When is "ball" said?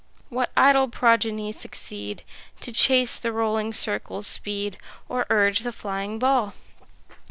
6.17-6.55